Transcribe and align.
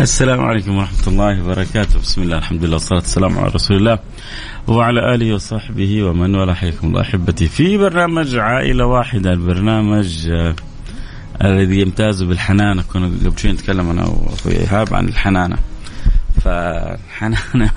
السلام 0.00 0.40
عليكم 0.40 0.76
ورحمة 0.76 1.06
الله 1.06 1.42
وبركاته. 1.42 1.98
بسم 2.00 2.22
الله 2.22 2.38
الحمد 2.38 2.64
لله 2.64 2.72
والصلاة 2.72 3.00
والسلام 3.00 3.38
على 3.38 3.48
رسول 3.48 3.76
الله 3.76 3.98
وعلى 4.68 5.14
آله 5.14 5.34
وصحبه 5.34 6.02
ومن 6.02 6.34
والاه 6.34 6.54
حياكم 6.54 6.88
الله 6.88 7.00
أحبتي. 7.00 7.48
في 7.48 7.78
برنامج 7.78 8.36
عائلة 8.36 8.86
واحدة 8.86 9.32
البرنامج 9.32 10.28
آه، 10.28 10.54
الذي 11.44 11.80
يمتاز 11.80 12.22
بالحنانة 12.22 12.82
كنا 12.82 13.06
قبل 13.06 13.38
شوي 13.38 13.52
نتكلم 13.52 13.90
أنا 13.90 14.06
وأخوي 14.06 14.52
إيهاب 14.52 14.94
عن 14.94 15.08
الحنانة. 15.08 15.56
فالحنانة 16.44 17.70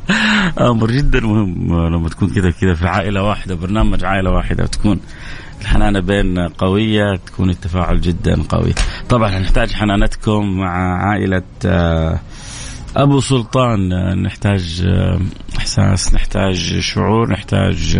أمر 0.70 0.90
جدا 0.90 1.20
مهم 1.20 1.86
لما 1.94 2.08
تكون 2.08 2.30
كذا 2.30 2.50
كذا 2.50 2.74
في 2.74 2.86
عائلة 2.86 3.22
واحدة 3.22 3.54
برنامج 3.54 4.04
عائلة 4.04 4.30
واحدة 4.30 4.66
تكون 4.66 5.00
الحنانة 5.60 6.00
بين 6.00 6.38
قوية 6.38 7.16
تكون 7.26 7.50
التفاعل 7.50 8.00
جدا 8.00 8.42
قوي. 8.42 8.74
طبعا 9.08 9.38
نحتاج 9.38 9.72
حنانتكم 9.72 10.58
مع 10.58 11.04
عائلة 11.08 11.42
آه، 11.66 12.20
أبو 12.96 13.20
سلطان. 13.20 13.92
آه، 13.92 14.14
نحتاج 14.14 14.84
آه، 14.88 15.20
إحساس 15.58 16.14
نحتاج 16.14 16.78
شعور 16.80 17.30
نحتاج 17.30 17.98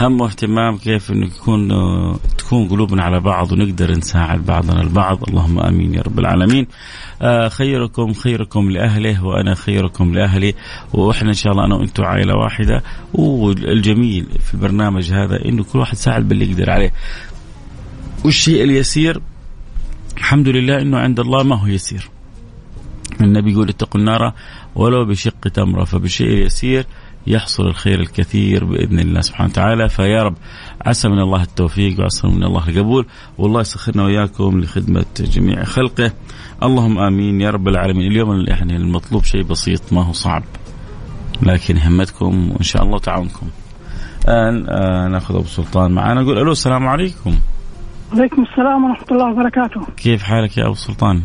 هم 0.00 0.20
واهتمام 0.20 0.76
كيف 0.76 1.10
إنه 1.10 1.26
يكون 1.26 1.72
تكون 2.52 2.68
قلوبنا 2.68 3.02
على 3.02 3.20
بعض 3.20 3.52
ونقدر 3.52 3.90
نساعد 3.90 4.46
بعضنا 4.46 4.82
البعض. 4.82 5.28
اللهم 5.28 5.58
آمين 5.58 5.94
يا 5.94 6.02
رب 6.02 6.18
العالمين. 6.18 6.66
خيركم 7.48 8.12
خيركم 8.12 8.70
لأهله 8.70 9.24
وأنا 9.24 9.54
خيركم 9.54 10.14
لأهلي. 10.14 10.54
وإحنا 10.92 11.28
إن 11.28 11.34
شاء 11.34 11.52
الله 11.52 11.64
أنا 11.64 11.74
وأنتم 11.74 12.04
عائلة 12.04 12.34
واحدة. 12.34 12.82
والجميل 13.14 14.26
في 14.40 14.54
البرنامج 14.54 15.12
هذا 15.12 15.44
إنه 15.44 15.64
كل 15.64 15.78
واحد 15.78 15.94
ساعد 15.94 16.28
باللي 16.28 16.50
يقدر 16.50 16.70
عليه. 16.70 16.92
والشيء 18.24 18.64
اليسير 18.64 19.20
الحمد 20.16 20.48
لله 20.48 20.82
إنه 20.82 20.98
عند 20.98 21.20
الله 21.20 21.42
ما 21.42 21.56
هو 21.62 21.66
يسير. 21.66 22.08
النبي 23.20 23.52
يقول 23.52 23.68
اتقوا 23.68 24.00
النار 24.00 24.32
ولو 24.74 25.04
بشق 25.04 25.48
تمره 25.54 25.84
فبالشيء 25.84 26.28
اليسير 26.28 26.86
يحصل 27.26 27.66
الخير 27.66 28.00
الكثير 28.00 28.64
بإذن 28.64 28.98
الله 28.98 29.20
سبحانه 29.20 29.50
وتعالى. 29.50 29.88
فيا 29.88 30.22
رب 30.22 30.34
عسى 30.86 31.08
من 31.08 31.18
الله 31.18 31.42
التوفيق 31.42 32.00
وعسى 32.00 32.26
من 32.26 32.44
الله 32.44 32.68
القبول. 32.68 33.06
والله 33.38 33.60
يسخرنا 33.60 34.02
وإياكم 34.02 34.60
لخدمة 34.60 35.04
جميع 35.20 35.64
خلقه. 35.64 36.12
اللهم 36.62 36.98
آمين. 36.98 37.40
يا 37.40 37.50
رب 37.50 37.68
العالمين. 37.68 38.12
اليوم 38.12 38.44
يعني 38.48 38.76
المطلوب 38.76 39.24
شيء 39.24 39.42
بسيط 39.42 39.92
ما 39.92 40.02
هو 40.04 40.12
صعب 40.12 40.42
لكن 41.42 41.78
همتكم 41.78 42.50
وإن 42.50 42.62
شاء 42.62 42.82
الله 42.82 42.98
تعاونكم. 42.98 43.46
الآن 44.28 44.66
آه 44.68 45.08
نأخذ 45.08 45.34
أبو 45.34 45.44
سلطان 45.44 45.92
معنا. 45.92 46.22
نقول 46.22 46.38
ألو 46.38 46.52
السلام 46.52 46.86
عليكم. 46.86 47.34
وعليكم 48.12 48.42
السلام 48.42 48.84
ورحمة 48.84 49.06
الله 49.10 49.32
وبركاته. 49.32 49.80
كيف 49.96 50.22
حالك 50.22 50.58
يا 50.58 50.66
أبو 50.66 50.74
سلطان؟ 50.74 51.22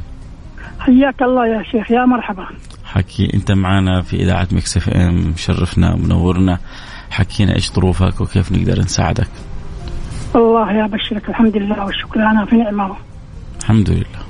حياك 0.80 1.22
الله 1.22 1.48
يا 1.48 1.64
شيخ 1.64 1.92
يا 1.92 2.06
مرحبا. 2.06 2.48
حكي 2.88 3.34
انت 3.34 3.52
معنا 3.52 4.02
في 4.02 4.16
إذاعة 4.16 4.48
Mix 4.52 4.78
FM 4.78 5.34
شرفنا 5.38 5.94
ومنورنا 5.94 6.58
حكينا 7.10 7.56
إيش 7.56 7.72
ظروفك 7.72 8.22
وكيف 8.22 8.52
نقدر 8.52 8.80
نساعدك. 8.80 9.30
الله 10.36 10.72
يا 10.72 10.88
بشرك 10.88 11.30
الحمد 11.30 11.58
لله 11.58 11.86
والشكر 11.86 12.20
أنا 12.20 12.46
في 12.46 12.56
نعمة. 12.56 12.96
الحمد 13.60 13.90
لله. 13.90 14.24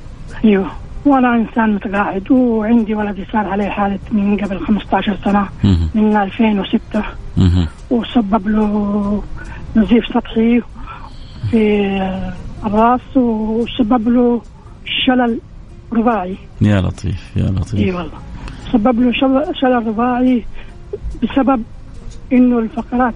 أيوه 0.46 0.72
وأنا 1.06 1.36
إنسان 1.36 1.76
متقاعد 1.76 2.32
وعندي 2.32 2.96
ولدي 2.96 3.26
صار 3.32 3.48
عليه 3.48 3.70
حالة 3.70 4.00
من 4.12 4.38
قبل 4.38 4.60
15 4.60 5.18
سنة 5.26 5.50
من 5.96 6.16
2006 6.16 7.04
وسبب 7.90 8.48
له 8.48 9.24
نزيف 9.76 10.06
سطحي 10.06 10.62
في 11.52 11.88
الرأس 12.66 13.18
وسبب 13.18 14.10
له 14.10 14.42
شلل 15.06 15.40
رباعي. 15.94 16.38
يا 16.62 16.82
لطيف 16.82 17.32
يا 17.36 17.44
لطيف. 17.44 17.76
إي 17.76 17.92
والله. 17.92 18.27
سبب 18.72 19.00
له 19.00 19.12
شلل 19.62 19.88
رباعي 19.88 20.46
بسبب 21.24 21.64
إنه 22.34 22.60
الفقرات 22.60 23.14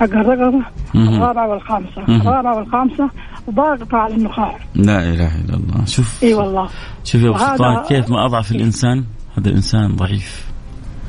حق 0.00 0.12
الرقبه 0.12 0.64
الرابعة 0.94 1.48
والخامسة. 1.48 2.02
الرابعة 2.08 2.56
والخامسة 2.56 3.10
ضاغطة 3.50 3.96
على 3.96 4.14
النخاع. 4.14 4.58
لا 4.74 4.98
إله 4.98 5.40
إلا 5.40 5.54
الله. 5.54 5.84
شوف. 5.84 6.24
إي 6.24 6.34
والله. 6.34 6.68
شوف 7.04 7.22
يا 7.22 7.38
سلطان 7.38 7.84
كيف 7.88 8.10
ما 8.10 8.26
أضعف 8.26 8.52
الإنسان 8.52 9.04
هذا 9.38 9.48
الإنسان 9.48 9.96
ضعيف. 9.96 10.50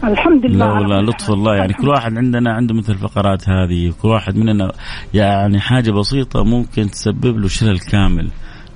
الحمد 0.03 0.45
لله 0.45 0.65
لا 0.65 0.71
والله 0.73 1.01
لطف 1.01 1.29
الله. 1.29 1.55
يعني 1.55 1.73
كل 1.73 1.87
واحد 1.89 2.17
عندنا 2.17 2.53
عنده 2.53 2.75
مثل 2.75 2.93
الفقرات 2.93 3.49
هذه 3.49 3.93
كل 4.01 4.07
واحد 4.07 4.35
مننا 4.35 4.71
يعني 5.13 5.59
حاجة 5.59 5.91
بسيطة 5.91 6.43
ممكن 6.43 6.87
تسبب 6.87 7.37
له 7.37 7.47
شلل 7.47 7.79
كامل. 7.79 8.31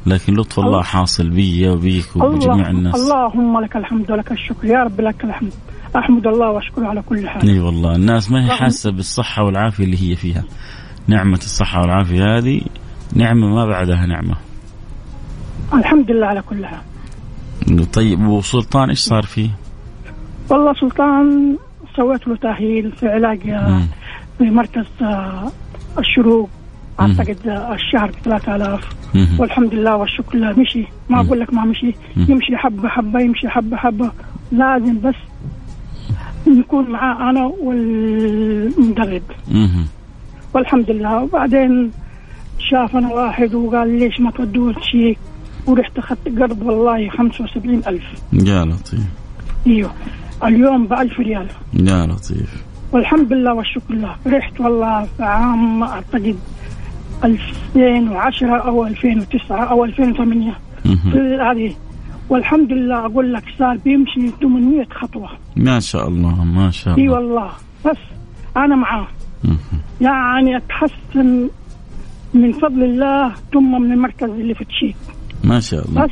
لكن 0.06 0.34
لطف 0.34 0.60
الله 0.60 0.84
حاصل 0.84 1.30
بي 1.30 1.70
وبيك 1.70 2.16
وبجميع 2.16 2.70
الناس. 2.70 2.96
اللهم 2.96 3.60
لك 3.60 3.76
الحمد 3.76 4.12
ولك 4.12 4.32
الشكر. 4.32 4.68
يا 4.68 4.84
رب 4.84 5.02
لك 5.02 5.24
الحمد. 5.24 5.54
أحمد 5.96 6.28
الله 6.28 6.50
وأشكره 6.52 6.88
على 6.88 7.02
كل 7.02 7.30
حال. 7.30 7.50
إي 7.50 7.60
والله. 7.60 7.96
الناس 7.96 8.32
ما 8.32 8.46
هي 8.46 8.50
حاسة 8.50 8.92
بالصحة 8.92 9.44
والعافية 9.44 9.84
اللي 9.84 10.12
هي 10.12 10.16
فيها. 10.16 10.44
نعمة 11.08 11.38
الصحة 11.38 11.82
والعافية 11.82 12.38
هذه 12.38 12.62
نعمة 13.14 13.48
ما 13.48 13.66
بعدها 13.66 14.06
نعمة. 14.06 14.36
الحمد 15.74 16.12
لله 16.12 16.28
على 16.28 16.42
كل 16.42 16.66
حال. 16.66 17.92
طيب 17.92 18.28
وسلطان 18.28 18.90
إيش 18.90 19.00
صار 19.00 19.24
فيه؟ 19.24 19.50
والله 20.50 20.74
سلطان 20.74 21.58
سويت 21.96 22.28
له 22.28 22.36
تأهيل 22.36 22.92
في 22.92 23.08
علاج 23.08 23.40
في 24.38 24.44
مركز 24.44 24.86
آه، 25.02 25.52
الشروق. 26.00 26.50
أعتقد 27.00 27.38
الشهر 27.74 28.12
ب 28.12 28.14
3000 28.24 28.96
والحمد 29.40 29.74
لله 29.74 29.96
والشكر 29.96 30.38
لله 30.38 30.60
مشي. 30.60 30.86
ما 31.10 31.22
أقول 31.22 31.40
لك 31.40 31.54
ما 31.54 31.66
مشي. 31.66 31.94
يمشي 32.18 32.58
حبة 32.58 32.90
حبة 32.90 33.20
يمشي 33.20 33.50
حبة 33.50 33.78
حبة. 33.78 34.12
لازم 34.52 35.02
بس 35.02 35.16
نكون 36.48 36.90
معاه 36.90 37.30
أنا 37.30 37.46
والمدرب. 37.46 39.22
والحمد 40.54 40.92
لله. 40.92 41.24
وبعدين 41.24 41.92
شافنا 42.60 43.14
واحد 43.14 43.54
وقال 43.56 44.00
ليش 44.00 44.20
ما 44.20 44.32
تودوه 44.32 44.76
شيء؟ 44.92 45.18
ورحت 45.68 45.98
أخذت 45.98 46.40
قرض 46.40 46.62
والله 46.62 47.10
75 47.10 47.82
ألف. 47.88 48.04
يا 48.34 48.66
لطيف. 48.66 49.06
أيوه. 49.68 49.92
اليوم 50.44 50.88
ب 50.88 50.94
1000 50.94 51.20
ريال. 51.20 51.48
يا 51.74 52.06
لطيف. 52.06 52.64
والحمد 52.92 53.34
لله 53.34 53.54
والشكر 53.54 53.94
لله. 53.94 54.16
رحت 54.28 54.60
والله 54.60 55.08
في 55.18 55.24
عام 55.24 55.84
أعتقد 55.84 56.36
2010 57.24 58.58
أو 58.58 58.88
2009 58.88 59.64
أو 59.64 59.86
2008 59.86 60.54
في 60.84 61.38
هذه. 61.42 61.76
والحمد 62.30 62.72
لله 62.72 63.06
أقول 63.06 63.34
لك 63.34 63.44
صار 63.60 63.78
بيمشي 63.78 64.32
800 64.42 64.86
خطوة. 64.92 65.30
ما 65.56 65.80
شاء 65.80 66.08
الله 66.08 66.44
ما 66.44 66.72
شاء 66.72 66.94
الله. 66.94 67.04
اي 67.04 67.10
والله. 67.10 67.50
بس 67.86 67.98
أنا 68.58 68.76
معاه. 68.76 69.08
يعني 70.02 70.58
أتحسن 70.58 71.50
من 72.34 72.52
فضل 72.52 72.84
الله 72.84 73.34
ثم 73.54 73.82
من 73.82 73.92
المركز 73.92 74.30
اللي 74.30 74.56
في 74.56 74.66
تشيك. 74.66 74.96
ما 75.44 75.60
شاء 75.60 75.88
الله. 75.90 76.06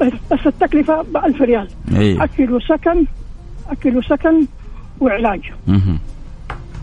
بس 0.00 0.12
بس 0.32 0.46
التكلفة 0.46 1.02
ب 1.02 1.16
1000 1.16 1.42
ريال. 1.42 1.68
أي. 1.96 2.24
أكل 2.24 2.52
وسكن 2.52 3.04
أكل 3.70 3.96
وسكن 3.96 4.46
وعلاج. 5.00 5.40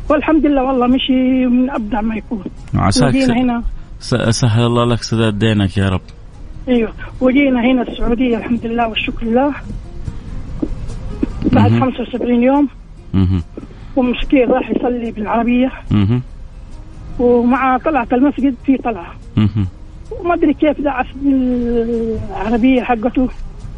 والحمد 0.09 0.45
لله 0.45 0.63
والله 0.63 0.87
مشي 0.87 1.45
من 1.45 1.69
أبدع 1.69 2.01
ما 2.01 2.15
يكون. 2.15 2.43
عساك 2.75 3.15
هنا. 3.15 3.63
سهل 3.99 4.65
الله 4.65 4.85
لك 4.85 5.03
سداد 5.03 5.39
دينك 5.39 5.77
يا 5.77 5.89
رب. 5.89 6.01
أيوه. 6.67 6.93
وجينا 7.21 7.61
هنا 7.61 7.81
السعودية 7.81 8.37
الحمد 8.37 8.65
لله 8.65 8.87
والشكر 8.87 9.25
لله. 9.25 9.53
بعد 11.51 11.71
مهم. 11.71 11.81
75 11.81 12.43
يوم. 12.43 12.67
مهم. 13.13 13.43
ومسكين 13.95 14.49
راح 14.49 14.69
يصلي 14.69 15.11
بالعربية. 15.11 15.71
مهم. 15.91 16.21
ومع 17.19 17.77
طلعة 17.77 18.07
المسجد 18.13 18.55
في 18.65 18.77
طلعة. 18.77 19.15
وما 20.11 20.33
أدري 20.33 20.53
كيف 20.53 20.81
دعس 20.81 21.05
بالعربية 21.15 22.83
حقته. 22.83 23.29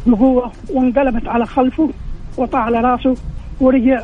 بقوه 0.06 0.52
وانقلبت 0.70 1.28
على 1.28 1.46
خلفه 1.46 1.90
وطع 2.36 2.58
على 2.58 2.80
راسه 2.80 3.16
ورجع 3.60 4.02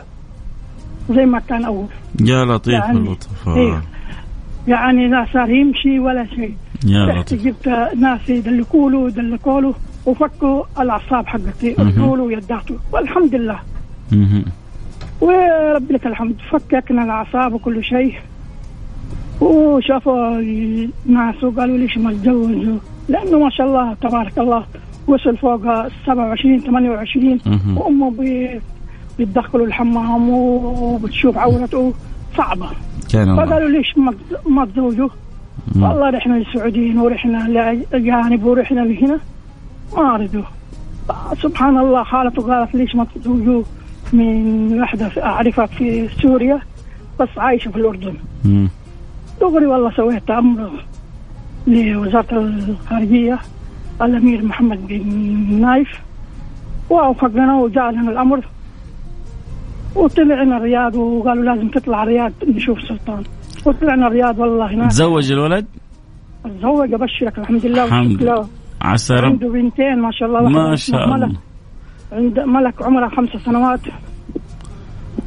زي 1.11 1.27
ما 1.27 1.39
كان 1.39 1.65
أول. 1.65 1.87
يا 2.21 2.45
لطيف 2.45 2.75
يعني- 2.75 2.99
اللطف 2.99 3.49
إيه. 3.49 3.83
يعني 4.69 5.09
لا 5.09 5.27
صار 5.33 5.51
يمشي 5.51 5.99
ولا 5.99 6.27
شيء 6.27 6.55
يا 6.87 7.07
لطيف 7.21 7.45
جبت 7.45 7.69
ناس 7.97 8.29
يدلكوا 8.31 8.91
له 8.91 9.09
يدلكوا 9.09 9.61
له 9.61 9.75
وفكوا 10.07 10.63
الأعصاب 10.81 11.27
حقتي. 11.27 11.75
رجوله 11.79 12.23
ويداته 12.23 12.77
والحمد 12.93 13.35
لله. 13.35 13.59
ورب 15.21 15.93
لك 15.93 16.07
الحمد 16.07 16.37
فككنا 16.51 17.05
الأعصاب 17.05 17.53
وكل 17.53 17.85
شيء 17.85 18.15
وشافوا 19.41 20.39
الناس 20.39 21.45
وقالوا 21.45 21.79
ليش 21.79 21.99
ما 21.99 22.13
تزوجوا 22.13 22.79
لأنه 23.09 23.39
ما 23.39 23.51
شاء 23.51 23.67
الله 23.67 23.95
تبارك 23.95 24.39
الله 24.39 24.65
وصل 25.07 25.37
فوق 25.37 25.61
27 26.07 26.61
28 26.61 27.41
مهم. 27.47 27.79
وأمه 27.79 28.11
بيتدخلوا 29.19 29.67
الحمام 29.67 30.31
وبتشوف 30.31 31.39
عورته 31.39 31.93
صعبة. 32.37 32.67
فقالوا 33.37 33.69
ليش 33.69 33.99
ما 34.47 34.65
تزوجوا. 34.65 35.09
والله 35.77 36.11
رحنا 36.11 36.35
للسعوديين 36.35 36.99
ورحنا 36.99 37.49
لأجانب 37.49 38.45
ورحنا 38.45 38.81
لهنا 38.81 39.19
ما 39.97 40.17
رضوا 40.17 40.43
سبحان 41.43 41.79
الله 41.79 42.05
خالته 42.05 42.43
قالت 42.43 42.75
ليش 42.75 42.95
ما 42.95 43.07
تزوجوا 43.15 43.63
من 44.13 44.81
واحدة 44.81 45.11
أعرفها 45.23 45.67
في 45.67 46.09
سوريا 46.23 46.61
بس 47.21 47.29
عايشة 47.37 47.71
في 47.71 47.77
الأردن. 47.77 48.15
دغري 49.41 49.67
والله 49.67 49.91
سويت 49.91 50.31
أمر 50.31 50.71
لوزارة 51.67 52.39
الخارجية 52.39 53.39
الأمير 54.03 54.45
محمد 54.45 54.87
بن 54.89 55.61
نايف 55.61 56.01
ووافقنا 56.91 57.57
وجاء 57.57 57.91
لنا 57.91 58.11
الأمر 58.11 58.45
وطلعنا 59.95 60.57
الرياض 60.57 60.95
وقالوا 60.95 61.45
لازم 61.45 61.69
تطلع 61.69 62.03
الرياض 62.03 62.33
نشوف 62.49 62.79
سلطان. 62.89 63.23
وطلعنا 63.67 64.07
الرياض 64.07 64.39
والله 64.39 64.75
هناك. 64.75 64.91
تزوج 64.91 65.33
الولد؟ 65.33 65.67
تزوج 66.45 66.93
أبشرك 66.95 67.39
الحمد 67.39 67.67
لله 67.67 67.85
الحمد 67.85 68.11
والشكر 68.11 68.25
له. 68.25 68.49
عسى 68.83 69.15
رب 69.15 69.25
عنده 69.25 69.49
بنتين 69.49 69.99
ما 69.99 70.11
شاء 70.11 70.29
الله 70.29 70.49
ما 70.49 70.77
شاء 70.77 71.05
الله. 71.05 71.27
ملك. 71.27 71.37
عند 72.13 72.41
ملك 72.41 72.83
عمرها 72.83 73.09
خمس 73.09 73.29
سنوات 73.45 73.81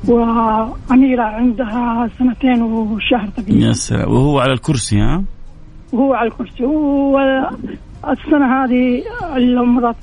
وأميرة 0.07 1.23
عندها 1.23 2.09
سنتين 2.19 2.61
وشهر 2.61 3.27
تقريبا. 3.37 3.65
يا 3.65 3.73
سلام. 3.73 4.11
وهو 4.11 4.39
على 4.39 4.53
الكرسي 4.53 5.01
ها؟ 5.01 5.23
وهو 5.93 6.13
على 6.13 6.27
الكرسي. 6.27 6.65
والسنة 6.65 8.63
هذه 8.63 9.03
اللي 9.35 9.61
مرت 9.61 9.95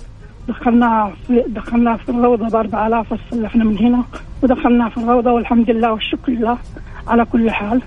دخلناها 0.49 1.13
في 1.27 1.45
دخلناها 1.49 1.97
في 1.97 2.09
الروضة 2.09 2.49
ب 2.49 2.55
4000 2.55 3.13
استلفنا 3.13 3.65
من 3.65 3.79
هنا 3.79 4.05
ودخلناها 4.45 4.89
في 4.89 4.97
الروضة 4.97 5.33
والحمد 5.33 5.71
لله 5.71 5.93
والشكر 5.93 6.33
لله 6.33 6.59
على 7.07 7.25
كل 7.25 7.51
حال. 7.51 7.83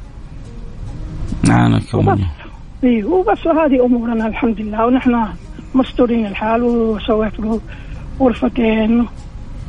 وبس. 1.43 1.95
الله 1.95 2.17
إيه 2.83 3.03
وبس. 3.03 3.47
هذه 3.47 3.85
أمورنا 3.85 4.27
الحمد 4.27 4.61
لله. 4.61 4.85
ونحن 4.85 5.25
مستورين 5.75 6.25
الحال 6.25 6.63
وسويت 6.63 7.39
له 7.39 7.61
غرفتين 8.19 9.05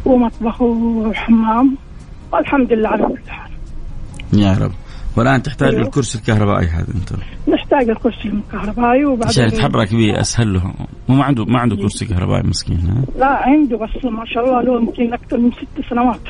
ومطبخ 0.04 0.62
وحمام. 0.62 1.76
والحمد 2.32 2.72
لله 2.72 2.88
على 2.88 3.06
كل 3.06 3.30
حال. 3.30 3.50
يا 4.32 4.52
رب. 4.52 4.72
والآن 5.16 5.42
تحتاج 5.42 5.74
أيوه. 5.74 5.86
الكرسي 5.86 6.18
الكهربائي 6.18 6.66
هذا 6.66 6.86
أنت. 6.94 7.12
نحتاج 7.48 7.90
الكرسي 7.90 8.28
الكهربائي 8.28 9.04
وبعدين 9.04 9.28
عشان 9.28 9.46
يتحرك 9.46 9.94
به 9.94 10.20
أسهل 10.20 10.54
له. 10.54 10.62
هو 11.10 11.14
ما 11.14 11.24
عنده 11.24 11.44
ما 11.44 11.58
عنده 11.58 11.76
كرسي 11.76 12.06
كهربائي 12.06 12.42
مسكين 12.42 12.76
ها؟ 12.76 13.18
لا 13.18 13.26
عنده 13.26 13.76
بس 13.76 14.04
ما 14.04 14.24
شاء 14.26 14.44
الله 14.44 14.62
له 14.62 14.80
يمكن 14.80 15.14
أكثر 15.14 15.38
من 15.38 15.50
ست 15.52 15.90
سنوات. 15.90 16.20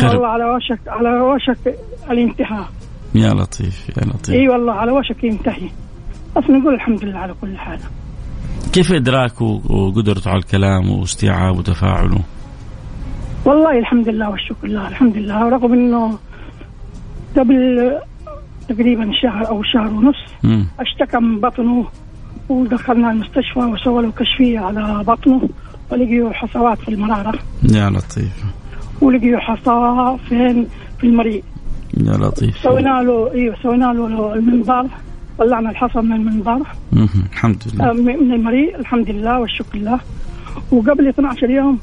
قرب. 0.00 0.12
والله 0.14 0.28
على 0.28 0.44
وشك 0.44 0.80
على 0.88 1.20
وشك 1.20 1.74
الانتهاء. 2.10 2.68
يا 3.14 3.34
لطيف 3.34 3.88
يا 3.88 4.04
لطيف. 4.04 4.30
إي 4.30 4.48
والله 4.48 4.72
على 4.72 4.92
وشك 4.92 5.24
ينتهي. 5.24 5.68
بس 6.36 6.44
نقول 6.50 6.74
الحمد 6.74 7.04
لله 7.04 7.18
على 7.18 7.34
كل 7.40 7.56
حال. 7.56 7.80
كيف 8.72 8.92
ادراكه 8.92 9.44
وقدرته 9.70 10.30
على 10.30 10.38
الكلام 10.38 10.90
واستيعابه 10.90 11.58
وتفاعله؟ 11.58 12.20
والله 13.44 13.78
الحمد 13.78 14.08
لله 14.08 14.30
والشكر 14.30 14.68
لله 14.68 14.88
الحمد 14.88 15.16
لله. 15.16 15.48
رغم 15.48 15.72
إنه 15.72 16.18
قبل 17.36 17.92
تقريبا 18.68 19.10
شهر 19.22 19.48
أو 19.48 19.62
شهر 19.62 19.86
ونص 19.86 20.16
مم. 20.42 20.66
أشتكى 20.80 21.18
من 21.18 21.40
بطنه 21.40 21.86
ودخلنا 22.48 23.10
المستشفى 23.10 23.58
وسووا 23.58 24.02
له 24.02 24.12
كشفية 24.12 24.58
على 24.58 25.04
بطنه 25.06 25.48
ولقيوا 25.90 26.32
حصوات 26.32 26.78
في 26.78 26.88
المرارة. 26.88 27.38
يا 27.62 27.90
لطيف. 27.90 28.44
ولقيوا 29.00 29.40
حصى 29.40 30.16
فين 30.28 30.66
في 30.98 31.06
المريء. 31.06 31.44
يا 31.96 32.12
لطيف. 32.12 32.58
سوينا 32.58 33.02
له 33.02 33.32
أيوه 33.32 33.56
سوينا 33.62 33.84
له 33.92 34.34
المنظار 34.34 34.86
طلعنا 35.38 35.70
الحصى 35.70 36.00
من 36.00 36.12
المنظار 36.12 36.62
مم. 36.92 37.08
الحمد 37.32 37.62
آه، 37.80 37.92
لله 37.92 37.92
من 37.92 38.32
المريء 38.32 38.76
الحمد 38.76 39.10
لله 39.10 39.40
والشكر 39.40 39.78
لله 39.78 40.00
وقبل 40.72 41.08
12 41.08 41.50
يوم 41.50 41.78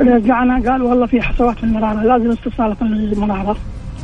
رجعنا 0.00 0.70
قال 0.70 0.82
والله 0.82 1.06
في 1.06 1.22
حصوات 1.22 1.56
في 1.56 1.64
المراره 1.64 2.02
لازم 2.02 2.30
استصاله 2.30 2.76
المراره 2.82 3.56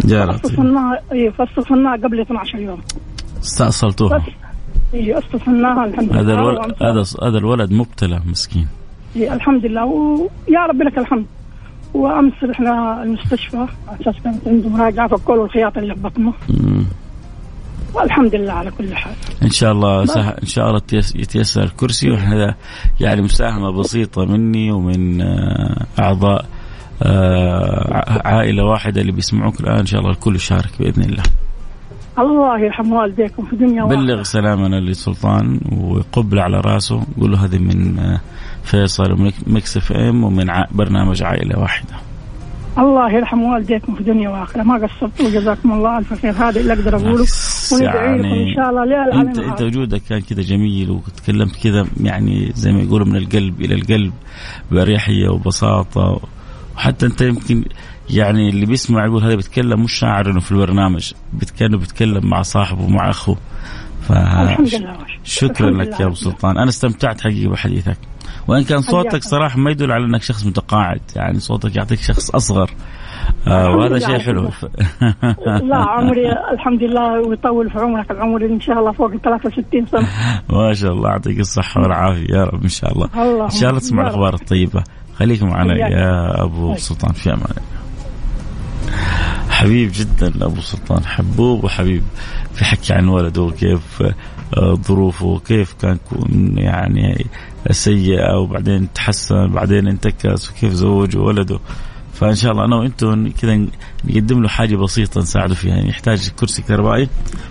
يا 0.09 0.25
لطيف. 0.27 0.45
استصلناها 0.45 1.01
اي 1.13 1.31
فاستصلناها 1.31 1.97
قبل 1.97 2.21
12 2.21 2.59
يوم. 2.59 2.79
استأصلتوها. 3.43 4.23
اي 4.95 5.19
استصلناها 5.19 5.85
الحمد 5.85 6.13
هذا 6.13 6.23
لله 6.23 6.35
الولد 6.35 6.59
هذا 6.83 7.03
هذا 7.29 7.39
الولد 7.39 7.73
مبتلى 7.73 8.21
مسكين. 8.27 8.67
إيه، 9.17 9.33
الحمد 9.35 9.67
لله. 9.67 9.85
ويا 9.85 10.67
رب 10.69 10.83
لك 10.83 10.99
الحمد. 10.99 11.27
وأمس 11.95 12.33
رحنا 12.45 13.03
المستشفى 13.03 13.57
على 13.57 13.69
أساس 14.01 14.23
كانت 14.25 14.49
عنده 14.49 14.69
مراجعة 14.69 15.09
فكوا 15.09 15.45
الخياط 15.45 15.79
اللي 15.79 15.95
في 15.95 16.01
بطنه. 16.01 16.33
والحمد 17.95 18.35
لله 18.35 18.53
على 18.53 18.71
كل 18.71 18.95
حال. 18.95 19.13
إن 19.43 19.51
شاء 19.51 19.73
الله 19.73 20.05
سه... 20.05 20.29
إن 20.29 20.47
شاء 20.47 20.69
الله 20.69 20.79
تيس- 20.79 21.17
يتيسر 21.17 21.63
الكرسي 21.63 22.11
وهذا 22.11 22.55
يعني 23.01 23.23
مساهمة 23.23 23.71
بسيطة 23.73 24.25
مني 24.25 24.73
ومن 24.73 25.21
آه، 25.23 25.87
أعضاء 26.01 26.45
آه، 27.03 28.21
عائلة 28.25 28.65
واحدة 28.65 29.01
اللي 29.01 29.13
بيسمعوك 29.13 29.61
الآن. 29.61 29.79
إن 29.79 29.87
شاء 29.87 30.01
الله 30.01 30.13
الكل 30.13 30.37
يشارك 30.37 30.71
بإذن 30.81 31.03
الله. 31.03 31.23
الله 32.19 32.59
يرحم 32.61 32.93
والديكم 32.93 33.45
في 33.47 33.57
دنيا 33.57 33.85
بلغ 33.85 34.11
وآخرة. 34.11 34.23
سلامنا 34.23 34.81
لسلطان 34.81 35.61
وقبل 35.73 36.39
على 36.39 36.61
راسه. 36.61 37.03
قول 37.21 37.33
له 37.33 37.45
هذه 37.45 37.59
من 37.59 37.99
آه، 37.99 38.21
فيصل 38.65 39.13
ومن 39.13 39.33
Mix 39.47 39.77
FM 39.77 40.25
ومن. 40.25 40.47
برنامج 40.71 41.23
عائلة 41.23 41.59
واحدة. 41.59 41.95
الله 42.79 43.13
يرحم 43.13 43.43
والديكم 43.43 43.95
في 43.95 44.03
دنيا 44.03 44.31
وآخرة. 44.31 44.63
ما 44.63 44.75
قصرتوا 44.75 45.27
وجزاكم 45.27 45.73
الله 45.73 45.99
ألف 45.99 46.23
خير. 46.23 46.33
هذا 46.33 46.61
اللي 46.61 46.73
أقدر 46.73 46.97
أقوله. 46.97 47.27
وندعي 47.73 48.19
لكم 48.19 48.29
ان 48.29 48.55
شاء 48.57 48.71
الله 48.71 48.85
ليل 48.85 49.29
انت 49.29 49.39
أنت. 49.39 49.63
وجودك 49.63 50.03
كان 50.09 50.21
كذا 50.21 50.43
جميل 50.43 50.91
وتكلمت 50.91 51.57
كذا 51.63 51.87
يعني 52.01 52.53
زي 52.55 52.73
ما 52.73 52.81
يقولوا 52.81 53.07
من 53.07 53.17
القلب 53.17 53.61
إلى 53.61 53.75
القلب 53.75 54.13
بأريحية 54.71 55.29
وبساطة. 55.29 56.21
وحتى 56.77 57.07
أنت 57.07 57.21
يمكن 57.21 57.65
يعني 58.11 58.49
اللي 58.49 58.67
بيسمع 58.67 59.07
يقول 59.07 59.25
هذا 59.25 59.35
بيتكلم 59.35 59.83
مش 59.83 59.93
شاعر 59.93 60.31
إنه 60.31 60.41
في 60.41 60.53
البرنامج 60.53 61.13
بيتكلم 61.33 61.79
بيتكلم 61.79 62.31
مع 62.31 62.43
صاحبه 62.43 62.89
مع 62.89 63.11
أخوه. 63.11 63.37
ف 64.09 64.13
الحمد 64.13 64.75
لله 64.75 64.97
شكرا 65.25 65.69
الحمد 65.69 65.81
لك 65.81 65.89
لله. 65.89 66.01
يا 66.01 66.07
أبو 66.07 66.15
سلطان. 66.15 66.59
أنا 66.59 66.69
استمتعت 66.69 67.21
حقيقة 67.21 67.51
بحديثك. 67.51 67.99
وإن 68.49 68.65
كان 68.65 68.81
صوتك. 68.81 69.23
صراحة 69.23 69.59
ما 69.59 69.71
يدل 69.71 69.93
على 69.93 70.05
إنك 70.05 70.23
شخص 70.23 70.47
متقاعد. 70.47 71.01
يعني 71.17 71.39
صوتك 71.41 71.77
يعطيك 71.77 71.99
شخص 72.01 72.35
أصغر. 72.35 72.71
آه 73.49 73.77
وهذا 73.77 73.99
شيء 73.99 74.19
حلو. 74.19 74.43
لا 75.71 75.77
عمري 75.77 76.33
الحمد 76.53 76.83
لله 76.83 77.29
ويطول 77.29 77.71
في 77.71 77.79
عمرك. 77.79 78.11
العمر 78.11 78.45
إن 78.47 78.61
شاء 78.61 78.79
الله 78.79 78.93
فوق 78.93 79.13
ال 79.13 79.21
63 79.23 79.87
سنة. 79.87 80.09
ما 80.59 80.73
شاء 80.73 80.93
الله. 80.93 81.11
يعطيك 81.11 81.41
الصحة 81.41 81.81
والعافية. 81.83 82.35
يا 82.35 82.45
رب 82.45 82.63
إن 82.63 82.69
شاء 82.69 82.93
الله. 82.93 83.09
اللهم 83.15 83.43
إن 83.43 83.51
شاء 83.51 83.71
الله 83.71 83.81
تسمع. 83.81 84.03
الأخبار 84.03 84.35
الطيبة. 84.35 84.85
خليك 85.17 85.43
معنا. 85.43 85.75
يا 85.75 86.43
أبو 86.45 86.69
طيب. 86.69 86.79
سلطان. 86.79 87.13
في 87.13 87.31
أمان 87.31 87.41
الله. 87.43 87.81
حبيب 89.61 89.91
جدا 89.95 90.47
أبو 90.47 90.61
سلطان 90.61 91.05
حبوب 91.05 91.65
وحبيب 91.65 92.03
في 92.55 92.65
حكي 92.65 92.93
عن 92.93 93.09
ولده 93.09 93.43
وكيف 93.43 94.03
آه، 94.57 94.75
ظروفه 94.75 95.27
وكيف 95.27 95.73
كان 95.73 95.99
يعني 96.57 97.27
سيئة 97.71 98.39
وبعدين 98.39 98.93
تحسن 98.93 99.47
بعدين 99.49 99.89
انتكس 99.89 100.51
وكيف 100.51 100.73
زوج 100.73 101.17
ولده 101.17 101.59
فإن 102.15 102.35
شاء 102.35 102.53
الله 102.53 102.65
أنا 102.65 102.77
وأنتم 102.77 103.31
كذا 103.31 103.67
نقدم 104.05 104.43
له 104.43 104.49
حاجة 104.49 104.77
بسيطة 104.77 105.21
نساعده 105.21 105.55
فيها 105.55 105.75
يعني 105.77 105.89
يحتاج 105.89 106.29
كرسي 106.29 106.63
كهربائي 106.63 107.09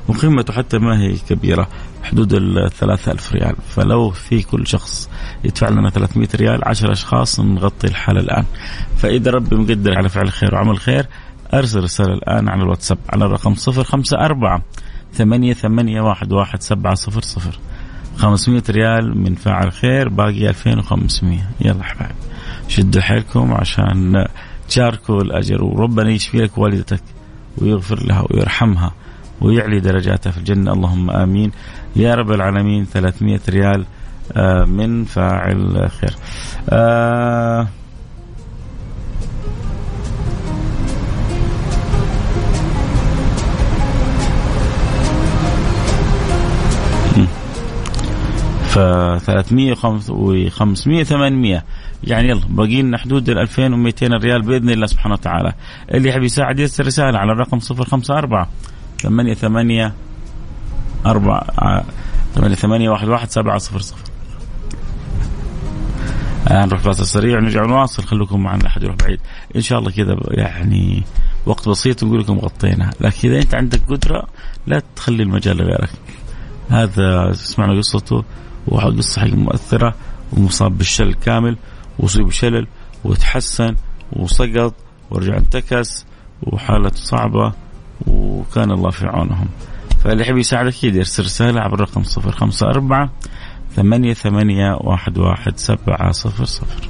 وقيمته 0.07 0.53
حتى 0.53 0.77
ما 0.77 1.01
هي 1.01 1.15
كبيرة 1.29 1.67
حدود 2.03 2.33
ال 2.33 2.71
3000 2.71 3.33
ريال. 3.33 3.55
فلو 3.69 4.09
في 4.09 4.41
كل 4.41 4.67
شخص 4.67 5.09
يدفع 5.43 5.69
لنا 5.69 5.89
300 5.89 6.27
ريال 6.35 6.67
10 6.67 6.91
أشخاص 6.91 7.39
نغطي 7.39 7.87
الحالة 7.87 8.19
الآن. 8.19 8.45
فإذا 8.97 9.31
ربي 9.31 9.55
مقدر 9.55 9.97
على 9.97 10.09
فعل 10.09 10.31
خير 10.31 10.55
وعمل 10.55 10.77
خير 10.77 11.05
أرسل 11.53 11.83
رسالة 11.83 12.13
الآن 12.13 12.49
على 12.49 12.63
الواتساب 12.63 12.97
على 13.09 13.25
الرقم 13.25 13.53
054 13.67 14.61
ثمانية 15.13 15.53
ثمانية 15.53 16.01
واحد 16.01 16.31
واحد 16.33 16.61
سبعة 16.61 16.93
صفر 16.93 17.21
صفر. 17.21 17.59
500 18.17 18.63
ريال 18.69 19.17
من 19.17 19.35
فاعل 19.35 19.71
خير 19.71 20.09
باقي 20.09 20.49
2500 20.49 21.39
يلا 21.61 21.83
حبايب 21.83 22.15
شدوا 22.67 23.01
حيلكم 23.01 23.53
عشان 23.53 24.25
تشاركوا 24.67 25.21
الأجر. 25.21 25.63
وربنا 25.63 26.11
يشفي 26.11 26.37
لك 26.37 26.57
والدتك 26.57 27.03
ويغفر 27.57 28.05
لها 28.07 28.25
ويرحمها 28.31 28.93
ويعلي 29.41 29.79
درجاتها 29.79 30.31
في 30.31 30.37
الجنة. 30.37 30.73
اللهم 30.73 31.09
آمين. 31.09 31.51
يا 31.95 32.15
رب 32.15 32.31
العالمين 32.31 32.85
300 32.85 33.39
ريال 33.49 33.85
آه، 34.33 34.65
من 34.65 35.03
فاعل 35.03 35.89
خير. 35.91 36.15
آه 36.69 37.67
ف 48.69 48.79
300 49.25 49.75
و 50.09 50.49
500 50.49 51.03
800 51.03 51.63
يعني 52.03 52.29
يلا 52.29 52.41
باقي 52.49 52.81
لنا 52.81 52.97
حدود 52.97 53.29
ال 53.29 53.37
2200 53.37 54.07
ريال 54.07 54.41
بإذن 54.41 54.69
الله 54.69 54.85
سبحانه 54.85 55.13
وتعالى. 55.13 55.53
اللي 55.93 56.09
يحب 56.09 56.23
يساعد 56.23 56.59
يرسل 56.59 56.85
رسالة 56.85 57.19
على 57.19 57.31
الرقم 57.31 57.59
054 57.71 58.45
8 59.01 59.33
8 59.33 59.93
4 61.05 61.83
8 62.35 62.55
8 62.55 62.89
1 62.89 63.07
1 63.07 63.29
7 63.31 63.57
0 63.57 63.79
0 63.79 64.09
نروح 66.51 66.81
فاصل 66.81 67.05
سريع 67.05 67.37
ونرجع 67.37 67.65
نواصل. 67.65 68.03
خليكم 68.03 68.43
معنا 68.43 68.61
لا 68.61 68.67
احد 68.67 68.83
يروح 68.83 68.95
بعيد. 68.95 69.19
إن 69.55 69.61
شاء 69.61 69.79
الله 69.79 69.91
كذا 69.91 70.15
يعني 70.29 71.03
وقت 71.45 71.69
بسيط 71.69 72.03
نقول 72.03 72.19
لكم 72.19 72.39
غطينا. 72.39 72.89
لكن 73.01 73.29
إذا 73.29 73.41
أنت 73.41 73.55
عندك 73.55 73.81
قدرة 73.89 74.27
لا 74.67 74.81
تخلي 74.95 75.23
المجال 75.23 75.57
لغيرك 75.57 75.89
هذا 76.69 77.31
سمعنا 77.33 77.77
قصته. 77.77 78.23
وقصة 78.69 79.21
حق 79.21 79.33
مؤثرة 79.33 79.95
ومصاب 80.33 80.77
بالشلل 80.77 81.13
كامل 81.13 81.57
وأصيب 81.99 82.31
شلل 82.31 82.67
وتحسن 83.03 83.75
وسقط 84.13 84.73
ورجع 85.11 85.37
انتكس 85.37 86.05
وحالته 86.43 86.95
صعبة 86.97 87.53
وكان 88.07 88.71
الله 88.71 88.89
في 88.89 89.05
عونهم. 89.05 89.47
فاللي 90.03 90.23
يحب 90.23 90.37
يساعدك 90.37 90.73
أكيد 90.73 90.95
يرسل 90.95 91.23
رسالة 91.23 91.61
عبر 91.61 91.73
الرقم 91.73 92.03
صفر 92.03 92.31
خمسة 92.31 92.67
أربعة 92.67 93.09
ثمانية 93.75 94.13
ثمانية 94.13 94.77
واحد 94.81 95.17
واحد 95.17 95.57
سبعة 95.57 96.11
صفر 96.11 96.45
صفر. 96.45 96.89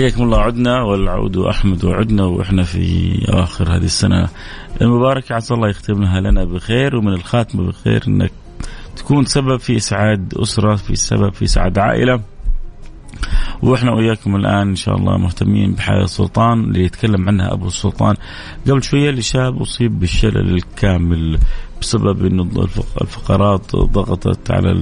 حياكم 0.00 0.22
الله. 0.22 0.38
عدنا 0.38 0.82
والعود 0.82 1.36
أحمد 1.36 1.84
وعدنا 1.84 2.24
وإحنا 2.24 2.62
في 2.62 3.14
آخر 3.28 3.76
هذه 3.76 3.84
السنة 3.84 4.28
المباركة. 4.82 5.34
عسى 5.34 5.54
الله 5.54 5.68
يختمها 5.68 6.20
لنا 6.20 6.44
بخير 6.44 6.96
ومن 6.96 7.12
الخاتمة 7.12 7.66
بخير 7.66 8.04
إنك 8.08 8.32
تكون 8.96 9.24
سبب 9.24 9.56
في 9.56 9.76
إسعاد 9.76 10.34
أسرة 10.36 10.76
في 10.76 10.96
سبب 10.96 11.32
في 11.32 11.44
إسعاد 11.44 11.78
عائلة. 11.78 12.20
وإحنا 13.62 13.92
وياكم 13.92 14.36
الآن 14.36 14.68
إن 14.68 14.76
شاء 14.76 14.96
الله 14.96 15.18
مهتمين 15.18 15.72
بحياة 15.72 16.04
السلطان 16.04 16.64
اللي 16.64 16.84
يتكلم 16.84 17.28
عنها 17.28 17.52
أبو 17.52 17.66
السلطان 17.66 18.14
قبل 18.66 18.82
شوية 18.82 19.10
لشاب 19.10 19.60
أصيب 19.60 19.98
بالشلل 19.98 20.54
الكامل 20.54 21.38
بسبب 21.80 22.26
إنه 22.26 22.66
الفقرات 23.00 23.76
ضغطت 23.76 24.50
على 24.50 24.72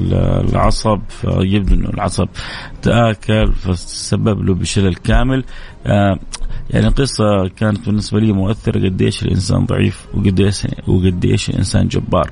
العصب 0.40 1.00
فيبدو 1.08 1.74
إنه 1.74 1.88
العصب 1.88 2.28
تآكل 2.82 3.52
فسبب 3.52 4.42
له 4.42 4.54
بشلل 4.54 4.94
كامل. 4.94 5.44
آه، 5.86 6.18
يعني 6.70 6.88
قصة 6.88 7.48
كانت 7.56 7.86
بالنسبة 7.86 8.20
لي 8.20 8.32
مؤثرة 8.32 8.88
قديش 8.88 9.22
الإنسان 9.22 9.66
ضعيف 9.66 10.06
وقديش 10.14 10.66
وقديش 10.86 11.50
الإنسان 11.50 11.88
جبار. 11.88 12.30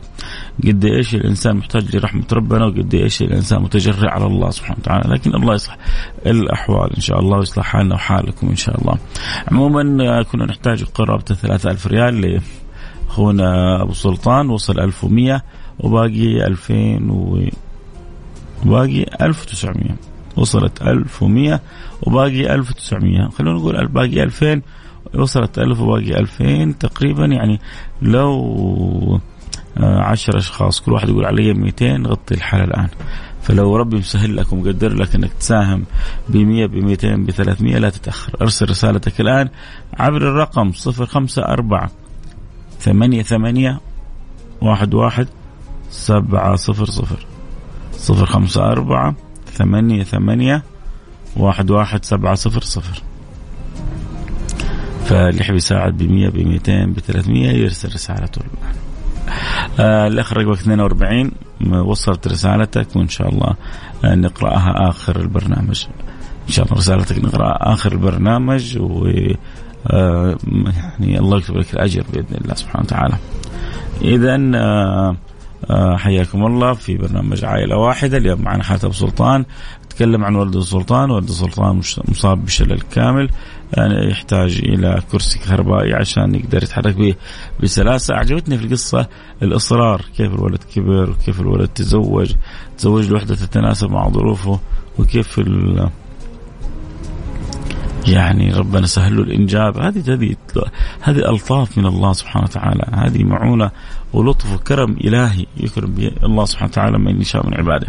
قديش 0.64 1.14
الإنسان 1.14 1.56
محتاج 1.56 1.96
لرحمة 1.96 2.24
ربنا 2.32 2.64
وقديش 2.66 3.22
الإنسان 3.22 3.62
متجرع 3.62 4.10
على 4.10 4.26
الله 4.26 4.50
سبحانه 4.50 4.78
وتعالى. 4.80 5.14
لكن 5.14 5.34
الله 5.34 5.54
يصلح 5.54 5.78
الأحوال 6.26 6.94
إن 6.94 7.00
شاء 7.00 7.20
الله 7.20 7.38
ويصلح 7.38 7.64
حالنا 7.64 7.94
وحالكم 7.94 8.48
إن 8.48 8.56
شاء 8.56 8.80
الله. 8.80 8.98
عموما 9.52 10.04
آه، 10.04 10.22
كنا 10.22 10.44
نحتاج 10.44 10.84
قرابة 10.84 11.22
3000 11.22 11.86
ريال 11.86 12.40
اخونا 13.16 13.82
أبو 13.82 13.92
سلطان 13.92 14.50
وصل 14.50 14.80
1100 14.80 15.42
وباقي 15.78 16.46
2000 16.46 16.74
و 17.10 17.48
باقي 18.64 19.06
1900 19.20 19.96
وصلت 20.36 20.82
1100 20.82 21.60
وباقي 22.02 22.54
1900 22.54 23.28
خلونا 23.28 23.58
نقول 23.58 23.86
باقي 23.86 24.22
2000 24.22 24.62
وصلت 25.14 25.58
1000 25.58 25.80
وباقي 25.80 26.20
2000 26.20 26.72
تقريبا 26.80 27.26
يعني 27.26 27.60
لو 28.02 29.20
10 29.76 30.34
آه، 30.34 30.38
أشخاص 30.38 30.80
كل 30.80 30.92
واحد 30.92 31.08
يقول 31.08 31.24
علي 31.24 31.54
200 31.54 31.96
نغطي 31.96 32.34
الحالة 32.34 32.64
الآن. 32.64 32.88
فلو 33.42 33.76
ربي 33.76 33.96
مسهل 33.96 34.36
لك 34.36 34.52
ومقدر 34.52 34.94
لك 34.94 35.14
إنك 35.14 35.32
تساهم 35.32 35.84
ب 36.28 36.36
100 36.36 36.66
ب 36.66 36.74
200 36.74 37.16
ب 37.16 37.30
300 37.30 37.78
لا 37.78 37.90
تتأخر. 37.90 38.32
أرسل 38.40 38.70
رسالتك 38.70 39.20
الآن 39.20 39.48
عبر 39.94 40.16
الرقم 40.16 40.72
054 40.72 42.05
ثمانية 42.86 43.22
ثمانية 43.22 43.80
واحد 44.60 44.94
واحد 44.94 45.28
سبعة 45.90 46.56
صفر 46.56 46.84
صفر. 46.84 47.26
صفر 47.92 48.26
خمسة 48.26 48.64
أربعة 48.64 49.14
ثمانية 49.52 50.02
ثمانية 50.02 50.62
واحد 51.36 51.70
واحد 51.70 52.04
سبعة 52.04 52.34
صفر 52.34 52.60
صفر. 52.60 53.02
فاللي 55.04 55.40
يحب 55.40 55.54
يساعد 55.54 55.96
بمية 55.96 56.28
بميتين 56.28 56.92
بثلاثمية 56.92 57.50
يرسل 57.50 57.94
رسالته 57.94 58.40
آه 59.80 60.06
الأخ 60.06 60.32
رقم 60.32 60.50
42 60.52 61.32
وصلت 61.70 62.28
رسالتك 62.28 62.96
وإن 62.96 63.08
شاء 63.08 63.28
الله. 63.28 63.54
آه 64.04 64.14
نقرأها 64.14 64.88
آخر 64.88 65.20
البرنامج. 65.20 65.86
إن 66.48 66.52
شاء 66.52 66.64
الله 66.66 66.76
رسالتك 66.76 67.24
نقرأها 67.24 67.72
آخر 67.72 67.92
البرنامج. 67.92 68.78
و 68.78 69.08
آه، 69.90 70.36
يعني 71.00 71.18
الله 71.18 71.38
يكتب 71.38 71.56
لك 71.56 71.74
الأجر 71.74 72.04
بإذن 72.12 72.36
الله 72.44 72.54
سبحانه 72.54 72.84
وتعالى. 72.84 73.14
اذا 74.02 74.36
آه، 74.54 75.16
آه، 75.70 75.96
حياكم 75.96 76.46
الله 76.46 76.72
في 76.72 76.96
برنامج 76.96 77.44
عائلة 77.44 77.76
واحدة. 77.76 78.16
اليوم 78.16 78.42
معنا 78.42 78.62
حاتم 78.62 78.92
سلطان. 78.92 79.44
تكلم 79.90 80.24
عن 80.24 80.34
ولد 80.34 80.56
السلطان 80.56 81.10
ولد 81.10 81.28
السلطان 81.28 81.80
مصاب 82.08 82.44
بشلل 82.44 82.80
كامل. 82.80 83.30
يعني 83.76 84.10
يحتاج 84.10 84.60
إلى 84.64 85.02
كرسي 85.12 85.38
كهربائي 85.38 85.94
عشان 85.94 86.34
يقدر 86.34 86.62
يتحرك 86.62 86.94
به 86.94 87.14
بسلاسة. 87.62 88.14
أعجبتني 88.14 88.58
في 88.58 88.64
القصة 88.64 89.08
الإصرار. 89.42 90.02
كيف 90.16 90.34
الولد 90.34 90.60
كبر 90.74 91.10
وكيف 91.10 91.40
الولد 91.40 91.68
تزوج. 91.68 92.32
تزوج 92.78 93.10
لوحدة 93.10 93.34
تتناسب 93.34 93.90
مع 93.90 94.08
ظروفه 94.08 94.60
وكيف 94.98 95.40
يعني 98.06 98.52
ربنا 98.52 98.86
سهل 98.86 99.16
له 99.16 99.22
الإنجاب. 99.22 99.78
هذه 99.78 100.14
هذه 100.14 100.36
هذه 101.00 101.30
ألطاف 101.30 101.78
من 101.78 101.86
الله 101.86 102.12
سبحانه 102.12 102.44
وتعالى. 102.44 102.84
هذه 102.92 103.24
معونة 103.24 103.70
ولطف 104.12 104.54
وكرم 104.54 104.92
إلهي 104.92 105.46
يكرم 105.56 105.90
به 105.90 106.10
الله 106.22 106.44
سبحانه 106.44 106.70
وتعالى 106.70 106.98
من 106.98 107.20
يشاء 107.20 107.46
من 107.46 107.54
عباده. 107.54 107.88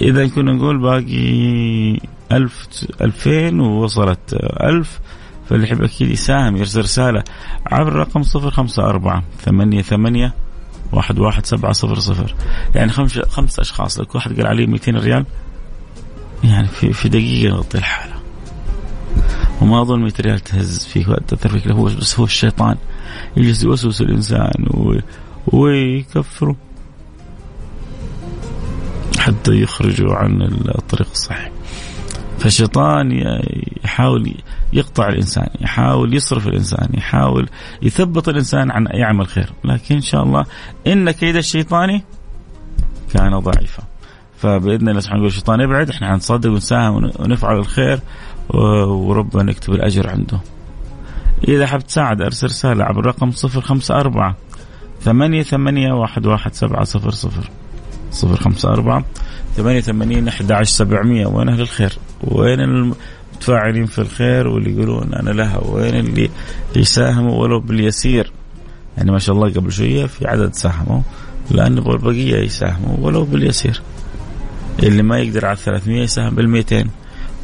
إذا 0.00 0.28
كنا 0.28 0.52
نقول 0.52 0.82
باقي 0.82 1.98
ألف 2.32 2.68
ألفين 3.00 3.60
ووصلت 3.60 4.34
ألف. 4.62 5.00
فاللي 5.48 5.66
يحب 5.66 5.82
أكيد 5.82 6.10
يساهم 6.10 6.56
يرسل 6.56 6.80
رسالة 6.80 7.24
عبر 7.66 8.04
خمسة 8.50 8.82
أربعة 8.82 9.22
ثمانية 9.40 9.82
ثمانية 9.82 10.34
واحد 10.92 11.18
واحد 11.18 11.46
سبعة 11.46 11.72
صفر 11.72 11.98
صفر. 11.98 12.34
يعني 12.74 12.92
خمس 12.92 13.18
خمس 13.18 13.60
أشخاص. 13.60 13.98
لو 13.98 14.04
كل 14.04 14.18
واحد 14.18 14.36
قال 14.36 14.46
عليه 14.46 14.66
200 14.66 14.92
ريال 14.92 15.24
يعني 16.44 16.66
في 16.66 16.92
في 16.92 17.08
دقيقة 17.08 17.54
نغطي 17.54 17.78
الحالة. 17.78 18.15
وما 19.60 19.82
أظن 19.82 20.00
100 20.02 20.12
ريال 20.20 20.40
تهز 20.40 20.84
فيك 20.84 21.08
وتأثر 21.08 21.48
فيك 21.48 21.68
هو 21.68 21.84
بس 21.84 22.18
هو 22.18 22.24
الشيطان. 22.24 22.76
يجلس 23.36 23.64
يوسوس 23.64 24.00
الإنسان 24.00 24.66
ويكفره. 25.46 26.56
حتى 29.18 29.52
يخرجوا 29.52 30.14
عن 30.14 30.42
الطريق 30.78 31.10
الصحيح. 31.10 31.50
فالشيطان 32.38 33.12
يحاول 33.84 34.34
يقطع 34.72 35.08
الإنسان، 35.08 35.48
يحاول 35.60 36.14
يصرف 36.14 36.46
الإنسان، 36.46 36.88
يحاول 36.94 37.48
يثبط 37.82 38.28
الإنسان 38.28 38.70
عن 38.70 38.86
يعمل 38.90 39.26
خير، 39.26 39.52
لكن 39.64 39.94
إن 39.94 40.00
شاء 40.00 40.22
الله 40.22 40.44
إن 40.86 41.10
كيد 41.10 41.36
الشيطان 41.36 42.00
كان 43.12 43.38
ضعيفا. 43.38 43.82
فبإذن 44.38 44.88
الله 44.88 45.00
سبحانه 45.00 45.26
الشيطان 45.26 45.60
يبعد، 45.60 45.90
إحنا 45.90 46.08
حنصدق 46.08 46.50
ونساهم 46.50 47.10
ونفعل 47.18 47.56
الخير. 47.56 48.00
وربنا 48.50 49.50
يكتب 49.50 49.72
الأجر 49.72 50.10
عنده. 50.10 50.40
إذا 51.48 51.66
حاب 51.66 51.86
تساعد 51.86 52.22
أرسل 52.22 52.46
رسالة 52.46 52.84
عبر 52.84 53.00
الرقم 53.00 53.30
054 53.44 54.34
ثمانية 55.00 55.42
ثمانية 55.42 55.92
واحد 55.92 56.26
واحد 56.26 56.54
سبعة 56.54 56.84
صفر 56.84 57.10
صفر. 57.10 57.50
صفر 58.10 58.36
خمسة 58.36 58.68
أربعة 58.68 59.04
ثمانية 59.56 59.80
ثمانين 59.80 60.28
أحد 60.28 60.52
عشر 60.52 60.72
سبعمية. 60.72 61.26
وين 61.26 61.48
أهل 61.48 61.60
الخير؟ 61.60 61.98
وين 62.24 62.60
المتفاعلين 62.60 63.86
في 63.86 63.98
الخير 63.98 64.48
واللي 64.48 64.72
يقولون 64.72 65.14
أنا 65.14 65.30
لها؟ 65.30 65.58
وين 65.58 65.94
اللي 65.94 66.30
يساهموا 66.76 67.42
ولو 67.42 67.60
باليسير؟ 67.60 68.32
يعني 68.96 69.10
ما 69.10 69.18
شاء 69.18 69.36
الله 69.36 69.52
قبل 69.52 69.72
شوية 69.72 70.06
في 70.06 70.28
عدد 70.28 70.54
ساهموا 70.54 71.00
الآن 71.50 71.74
نبغى 71.74 71.92
البقية 71.92 72.36
يساهموا 72.36 72.96
ولو 73.00 73.24
باليسير. 73.24 73.82
اللي 74.82 75.02
ما 75.02 75.18
يقدر 75.18 75.46
على 75.46 75.56
300 75.56 76.02
يساهم 76.02 76.34
بال 76.34 76.48
200 76.48 76.84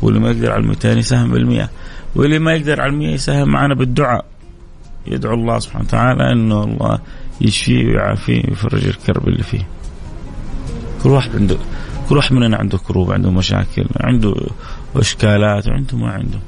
واللي 0.03 0.21
ما 0.21 0.31
يقدر 0.31 0.53
على 0.53 0.63
200 0.67 0.93
يساهم 0.93 1.31
بال 1.31 1.47
100 1.47 1.71
واللي 2.15 2.39
ما 2.39 2.55
يقدر 2.55 2.81
على 2.81 2.93
100 2.93 3.15
يساهم 3.15 3.49
معنا 3.49 3.75
بالدعاء. 3.75 4.25
يدعو 5.07 5.35
الله 5.35 5.59
سبحانه 5.59 5.85
وتعالى 5.85 6.33
إنه 6.33 6.65
الله 6.65 6.99
يشفيه 7.41 7.87
ويعافيه 7.87 8.43
ويفرج 8.49 8.87
الكرب 8.87 9.29
اللي 9.29 9.43
فيه. 9.43 9.67
كل 11.03 11.11
واحد 11.11 11.37
عنده 11.37 11.57
كل 12.09 12.17
واحد 12.17 12.33
مننا 12.33 12.57
عنده 12.57 12.79
كروب 12.79 13.13
عنده 13.13 13.31
مشاكل 13.31 13.87
عنده 14.01 14.35
إشكالات 14.97 15.69
وعنده 15.69 15.97
ما 15.97 16.11
عنده. 16.11 16.39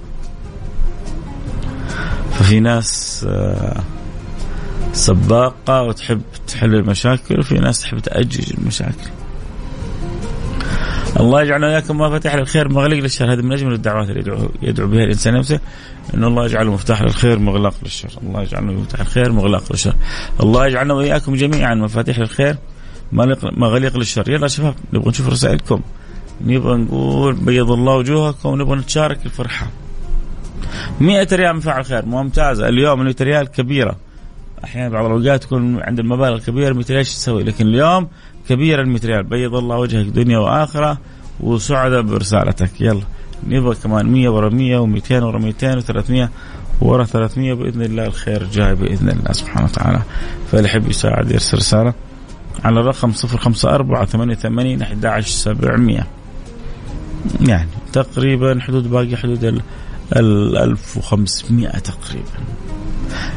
ففي 2.32 2.60
ناس 2.60 3.24
آه، 3.28 3.80
سباقة 4.92 5.82
وتحب 5.82 6.20
تحل 6.46 6.74
المشاكل 6.74 7.40
وفي 7.40 7.54
ناس 7.54 7.80
تحب 7.80 7.98
تأجج 7.98 8.52
المشاكل. 8.58 9.10
الله 11.20 11.42
يجعلنا 11.42 11.66
وإياكم 11.66 11.98
مفاتيح 11.98 12.34
للخير 12.34 12.68
مغلق 12.68 12.96
للشر. 12.96 13.32
هذه 13.32 13.42
من 13.42 13.52
أجمل 13.52 13.72
الدعوات 13.72 14.08
اللي 14.08 14.20
يدعو, 14.20 14.48
يدعو 14.62 14.88
بها 14.88 15.04
الإنسان 15.04 15.34
نفسه 15.34 15.60
أن 16.14 16.24
الله 16.24 16.44
يجعله 16.44 16.72
مفتاح 16.72 17.02
للخير 17.02 17.38
مغلق 17.38 17.74
للشر. 17.82 18.08
الله 18.22 18.42
يجعلنا 18.42 18.72
مفتاح 18.72 19.00
الخير 19.00 19.32
مغلق 19.32 19.64
للشر. 19.70 19.94
الله 20.40 20.66
يجعلنا 20.66 20.94
وإياكم 20.94 21.34
جميعا 21.34 21.74
مفاتيح 21.74 22.18
للخير 22.18 22.56
مغاليق 23.42 23.96
للشر. 23.96 24.30
يلا 24.30 24.48
شباب 24.48 24.74
نبغى 24.92 25.08
نشوف 25.08 25.28
رسائلكم. 25.28 25.80
نبغى 26.40 26.76
نقول 26.76 27.34
بيض 27.34 27.70
الله 27.70 27.96
وجوهكم 27.96 28.48
ونبغى 28.48 28.76
نتشارك 28.76 29.26
الفرحة. 29.26 29.66
100 31.00 31.28
ريال 31.32 31.54
من 31.54 31.60
فعل 31.60 31.84
خير 31.84 32.06
ممتازة. 32.06 32.68
اليوم 32.68 33.04
100 33.04 33.16
ريال 33.20 33.46
كبيرة. 33.46 33.96
أحيانا 34.64 34.88
بعض 34.88 35.04
الأوقات 35.04 35.42
تكون 35.42 35.82
عند 35.82 35.98
المبالغ 35.98 36.34
الكبيرة 36.34 36.72
100 36.72 36.84
ريال 36.90 37.04
تسوي؟ 37.04 37.42
لكن 37.42 37.66
اليوم 37.66 38.08
كبيرة 38.48 38.82
ال 38.82 38.88
100 38.88 39.00
ريال 39.04 39.22
بيض 39.22 39.54
الله 39.54 39.76
وجهك 39.78 40.06
دنيا 40.06 40.38
وآخرة 40.38 40.98
وسعدة 41.40 42.00
برسالتك. 42.00 42.80
يلا 42.80 43.02
نبغى 43.46 43.74
كمان 43.74 44.06
100 44.06 44.28
ورا 44.28 44.48
100 44.48 44.86
و200 44.86 45.12
ورا 45.12 45.38
200 45.38 45.80
و300 45.80 46.28
ورا 46.80 47.04
300 47.04 47.54
بإذن 47.54 47.82
الله 47.82 48.06
الخير 48.06 48.44
جاي 48.44 48.74
بإذن 48.74 49.08
الله 49.08 49.32
سبحانه 49.32 49.64
وتعالى. 49.64 50.02
فاللي 50.52 50.68
يحب 50.68 50.88
يساعد 50.88 51.30
يرسل 51.30 51.56
رسالة 51.56 51.94
على 52.64 52.80
الرقم 52.80 53.12
054 53.12 54.34
88 54.34 54.82
11700 54.82 56.06
يعني 57.40 57.68
تقريبا 57.92 58.60
حدود 58.60 58.90
باقي 58.90 59.16
حدود 59.16 59.44
ال 60.16 60.56
1500 60.56 61.68
تقريبا. 61.68 62.24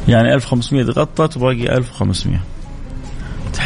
يعني 0.08 0.34
1500 0.34 0.84
غطت 0.84 1.38
وباقي 1.38 1.78
1500 1.78 2.39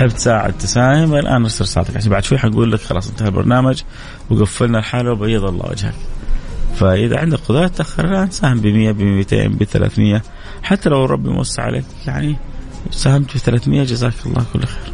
تحب 0.02 0.10
تساعد 0.10 0.58
تساهم 0.58 1.16
الآن 1.16 1.42
ارسل 1.42 1.64
رسالتك 1.64 1.98
عشان 1.98 2.10
بعد 2.10 2.24
شوي 2.24 2.38
حقول 2.38 2.72
لك 2.72 2.80
خلاص 2.80 3.10
انتهى 3.10 3.28
البرنامج 3.28 3.82
وقفلنا 4.30 4.80
الحاله 4.80 5.12
وبيض 5.12 5.44
الله 5.44 5.70
وجهك. 5.70 5.94
فإذا 6.76 7.20
عندك 7.20 7.40
قدرة 7.40 7.68
تأخر 7.68 8.06
الان 8.06 8.30
ساهم 8.30 8.60
ب 8.60 8.68
100 8.68 8.92
ب 8.92 9.02
200 9.02 9.48
ب 9.48 9.64
300 9.64 10.22
حتى 10.64 10.90
لو 10.90 11.06
ربي 11.06 11.30
موسع 11.30 11.64
عليك 11.64 11.86
يعني 12.08 12.36
ساهمت 12.92 13.34
ب 13.34 13.38
300 13.38 13.84
جزاك 13.84 14.14
الله 14.26 14.46
كل 14.54 14.60
خير. 14.60 14.94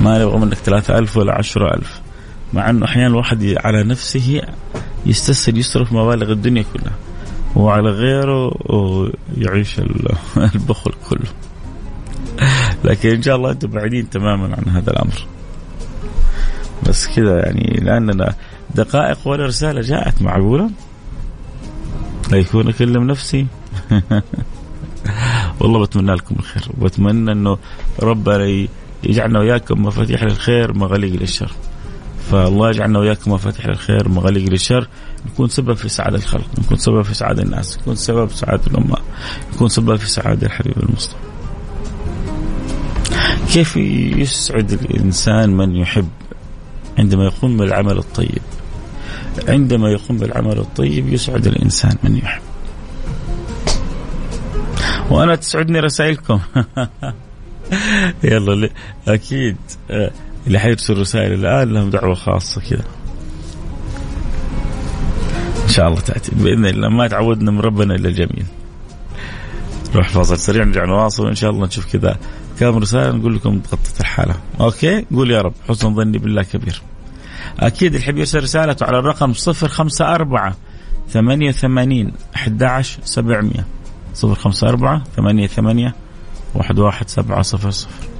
ما 0.00 0.18
نبغى 0.18 0.38
منك 0.38 0.54
3000 0.54 1.16
ولا 1.16 1.34
10000 1.34 2.00
مع 2.52 2.70
إنه 2.70 2.84
أحيانا 2.84 3.06
الواحد 3.08 3.54
على 3.64 3.82
نفسه 3.82 4.42
يستسهل 5.06 5.58
يصرف 5.58 5.92
مبالغ 5.92 6.32
الدنيا 6.32 6.64
كلها. 6.74 6.94
وعلى 7.56 7.90
غيره 7.90 8.52
يعيش 9.36 9.78
البخل 10.54 10.92
كله. 11.10 11.49
لكن 12.84 13.08
إن 13.08 13.22
شاء 13.22 13.36
الله 13.36 13.50
أنتم 13.50 13.68
بعيدين 13.68 14.10
تماما 14.10 14.56
عن 14.56 14.72
هذا 14.72 14.90
الأمر. 14.90 15.26
بس 16.88 17.06
كذا 17.06 17.38
يعني 17.38 17.80
لأننا 17.82 18.34
دقائق 18.74 19.28
ولا 19.28 19.46
رسالة 19.46 19.80
جاءت 19.80 20.22
معقولة؟ 20.22 20.70
لا 22.30 22.38
يكون 22.38 22.68
اكلم 22.68 23.06
نفسي 23.06 23.46
والله 25.60 25.82
بتمنى 25.82 26.14
لكم 26.14 26.36
الخير 26.38 26.68
وبتمنى 26.78 27.32
إنه 27.32 27.58
ربنا 28.02 28.66
يجعلنا 29.04 29.38
وياكم 29.38 29.82
مفاتيح 29.82 30.22
للخير 30.22 30.72
مغاليق 30.72 31.20
للشر. 31.20 31.52
فالله 32.30 32.70
يجعلنا 32.70 32.98
وياكم 32.98 33.32
مفاتيح 33.32 33.66
للخير 33.66 34.08
مغاليق 34.08 34.50
للشر. 34.50 34.88
نكون 35.26 35.48
سبب 35.48 35.74
في 35.74 35.88
سعادة 35.88 36.16
الخلق 36.16 36.48
نكون 36.58 36.76
سبب 36.76 37.02
في 37.02 37.14
سعادة 37.14 37.42
الناس 37.42 37.78
نكون 37.78 37.94
سبب 37.94 38.28
في 38.28 38.36
سعادة 38.36 38.66
الأمة 38.66 38.96
نكون 39.54 39.68
سبب 39.68 39.96
في 39.96 40.10
سعادة 40.10 40.46
الحبيب 40.46 40.78
المصطفى. 40.78 41.29
كيف 43.52 43.76
يسعد 43.76 44.72
الإنسان 44.72 45.56
من 45.56 45.76
يحب 45.76 46.08
عندما 46.98 47.24
يقوم 47.24 47.56
بالعمل 47.56 47.98
الطيب؟ 47.98 48.42
عندما 49.48 49.90
يقوم 49.90 50.18
بالعمل 50.18 50.58
الطيب 50.58 51.08
يسعد 51.08 51.46
الإنسان 51.46 51.96
من 52.02 52.16
يحب. 52.16 52.42
وأنا 55.10 55.34
تسعدني 55.34 55.80
رسائلكم. 55.80 56.40
يلا 58.24 58.70
أكيد. 59.08 59.56
آه، 59.90 60.10
اللي 60.46 60.58
حيرسل 60.58 60.98
رسائل 60.98 61.32
الآن 61.32 61.72
لهم 61.72 61.90
دعوة 61.90 62.14
خاصة 62.14 62.60
كذا. 62.60 62.84
إن 65.64 65.68
شاء 65.68 65.88
الله 65.88 66.00
تأتي. 66.00 66.30
بإذن 66.34 66.66
الله 66.66 66.88
ما 66.88 67.08
تعودنا 67.08 67.50
من 67.50 67.60
ربنا 67.60 67.94
إلا 67.94 68.08
الجميل. 68.08 68.46
نروح 69.94 70.08
فاصل 70.08 70.38
سريع 70.38 70.64
نرجع 70.64 70.84
نواصل 70.84 71.24
وإن 71.24 71.34
شاء 71.34 71.50
الله 71.50 71.66
نشوف 71.66 71.92
كذا. 71.92 72.18
كم 72.60 72.78
رسالة 72.78 73.10
نقول 73.16 73.34
لكم 73.36 73.58
تغطت 73.58 74.00
الحالة. 74.00 74.34
أوكي؟ 74.60 75.06
قول 75.14 75.30
يا 75.30 75.40
رب 75.40 75.52
حسن 75.68 75.94
ظني 75.94 76.18
بالله 76.18 76.42
كبير. 76.42 76.82
أكيد 77.60 77.94
الحب 77.94 78.18
يرسل 78.18 78.42
رسالته 78.42 78.86
على 78.86 78.98
الرقم 78.98 79.32
054 79.32 80.54
88 81.08 82.12
11700 82.36 83.64
054 84.22 85.02
88 85.16 85.92
11700 86.56 88.19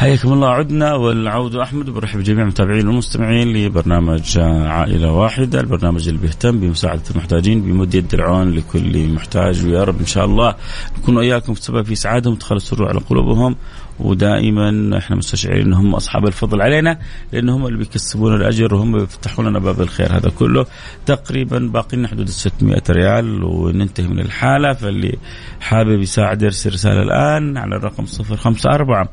حياكم 0.00 0.32
الله. 0.32 0.48
عدنا 0.48 0.94
والعود 0.94 1.56
أحمد 1.56 1.90
برحب 1.90 2.18
بجميع 2.18 2.42
المتابعين 2.42 2.88
والمستمعين 2.88 3.52
لبرنامج 3.52 4.38
عائلة 4.38 5.12
واحدة، 5.12 5.60
البرنامج 5.60 6.08
اللي 6.08 6.20
بيهتم 6.20 6.60
بمساعدة 6.60 7.02
المحتاجين 7.10 7.62
بيمد 7.62 7.94
يد 7.94 8.14
العون 8.14 8.50
لكل 8.50 9.08
محتاج. 9.08 9.66
ويا 9.66 9.84
رب 9.84 10.00
إن 10.00 10.06
شاء 10.06 10.24
الله 10.24 10.54
نكون 10.98 11.16
وإياكم 11.16 11.54
سبب 11.54 11.82
في 11.82 11.94
سعادهم 11.94 12.32
وتخلص 12.32 12.62
السرور 12.62 12.88
على 12.88 13.00
قلوبهم. 13.00 13.56
ودائما 13.98 14.98
إحنا 14.98 15.16
مستشعرين 15.16 15.66
إنهم 15.66 15.94
أصحاب 15.94 16.26
الفضل 16.26 16.62
علينا 16.62 16.98
لأن 17.32 17.48
هم 17.48 17.66
اللي 17.66 17.78
بيكسبون 17.78 18.34
الأجر 18.34 18.74
وهم 18.74 18.98
بيفتحون 18.98 19.48
لنا 19.48 19.58
باب 19.58 19.80
الخير. 19.80 20.16
هذا 20.16 20.30
كله 20.38 20.66
تقريبا 21.06 21.58
باقي 21.58 21.96
لنا 21.96 22.08
حدود 22.08 22.26
ال 22.26 22.32
600 22.32 22.82
ريال. 22.90 23.44
وننتهي 23.44 24.08
من 24.08 24.20
الحالة 24.20 24.72
فاللي 24.72 25.18
حابب 25.60 26.00
يساعد 26.00 26.42
يرسل 26.42 26.72
رسالة 26.72 27.02
الآن 27.02 27.56
على 27.56 27.76
الرقم 27.76 28.04
054 28.04 29.08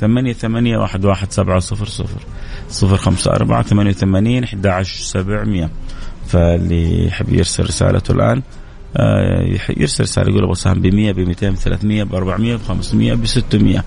ثمانية 0.00 0.32
ثمانية 0.32 0.78
واحد 0.78 1.04
واحد 1.04 1.32
سبعة 1.32 1.58
صفر 1.58 1.86
صفر. 1.86 2.20
صفر 2.68 2.96
خمسة 2.96 3.30
أربعة 3.30 3.62
ثمانية 3.62 3.90
وثمانين 3.90 4.44
أحد 4.44 4.66
عشر 4.66 5.02
سبعمية. 5.02 5.70
فاللي 6.26 7.06
يحب 7.06 7.32
يرسل 7.32 7.64
رسالته 7.64 8.12
الآن 8.12 8.42
آه، 8.96 9.58
يرسل 9.76 10.04
رسالة 10.04 10.30
يقول 10.30 10.42
أبغى 10.42 10.54
سهم 10.54 10.80
ب 10.80 10.86
100 10.86 11.12
ب 11.12 11.18
200 11.18 11.50
ب 11.50 11.54
300 11.54 12.02
ب 12.02 12.14
400 12.14 12.56
ب 12.56 12.60
500 12.68 13.14
ب 13.14 13.26
600 13.26 13.84